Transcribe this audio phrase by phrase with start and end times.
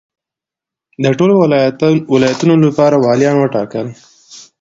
[1.03, 1.33] د ټولو
[2.13, 3.85] ولایتونو لپاره والیان وټاکل.